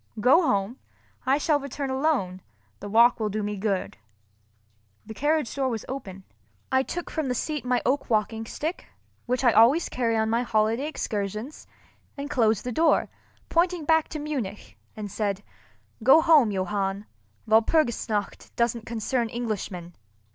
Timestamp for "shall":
1.37-1.59